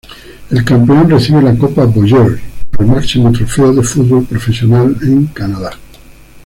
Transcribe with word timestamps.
El 0.49 0.65
campeón 0.65 1.11
recibe 1.11 1.43
la 1.43 1.55
Copa 1.55 1.85
Voyageurs, 1.85 2.41
el 2.79 2.87
máximo 2.87 3.31
trofeo 3.31 3.71
de 3.71 3.83
fútbol 3.83 4.25
profesional 4.25 4.97
en 5.03 5.27
Canadá. 5.27 5.77